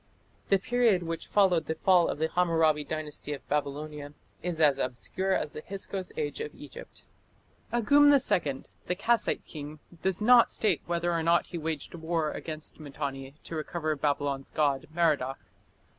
The 0.49 0.57
period 0.57 1.03
which 1.03 1.27
followed 1.27 1.67
the 1.67 1.75
fall 1.75 2.07
of 2.09 2.17
the 2.17 2.27
Hammurabi 2.29 2.83
Dynasty 2.83 3.33
of 3.33 3.47
Babylonia 3.47 4.13
is 4.41 4.59
as 4.59 4.79
obscure 4.79 5.33
as 5.33 5.53
the 5.53 5.61
Hyksos 5.61 6.11
Age 6.17 6.41
of 6.41 6.55
Egypt. 6.55 7.03
Agum 7.71 8.09
II, 8.11 8.63
the 8.87 8.95
Kassite 8.95 9.45
king, 9.45 9.77
does 10.01 10.19
not 10.19 10.49
state 10.49 10.81
whether 10.87 11.13
or 11.13 11.21
not 11.21 11.45
he 11.45 11.59
waged 11.59 11.93
war 11.93 12.31
against 12.31 12.79
Mitanni 12.79 13.35
to 13.43 13.55
recover 13.55 13.95
Babylon's 13.95 14.49
god 14.49 14.87
Merodach. 14.91 15.37